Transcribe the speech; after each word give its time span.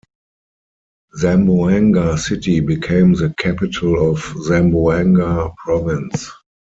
Zamboanga 1.19 2.17
City 2.17 2.59
became 2.59 3.13
the 3.13 3.35
capital 3.37 4.09
of 4.09 4.17
Zamboanga 4.39 5.53
province. 5.63 6.27